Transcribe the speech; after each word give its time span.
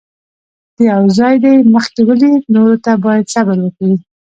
که 0.75 0.81
یو 0.91 1.03
ځای 1.17 1.35
دې 1.43 1.53
مخکې 1.75 2.01
ولید، 2.07 2.41
نورو 2.55 2.75
ته 2.85 2.91
باید 3.05 3.31
صبر 3.33 3.57
وکړې. 3.61 3.95